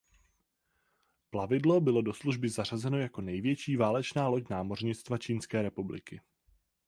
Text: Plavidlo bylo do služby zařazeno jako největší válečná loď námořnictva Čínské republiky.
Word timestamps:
Plavidlo 1.29 1.81
bylo 1.81 2.01
do 2.01 2.13
služby 2.13 2.49
zařazeno 2.49 2.97
jako 2.97 3.21
největší 3.21 3.75
válečná 3.77 4.27
loď 4.27 4.49
námořnictva 4.49 5.17
Čínské 5.17 5.61
republiky. 5.61 6.21